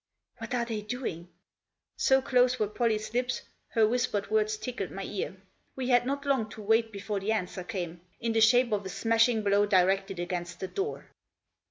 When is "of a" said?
8.71-8.89